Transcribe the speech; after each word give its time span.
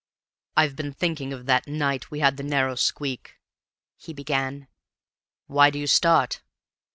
"I've 0.57 0.75
been 0.75 0.93
thinking 0.93 1.31
of 1.31 1.45
that 1.45 1.67
night 1.67 2.09
we 2.09 2.21
had 2.21 2.37
the 2.37 2.41
narrow 2.41 2.73
squeak," 2.73 3.37
he 3.97 4.13
began. 4.13 4.67
"Why 5.45 5.69
do 5.69 5.77
you 5.77 5.85
start?" 5.85 6.41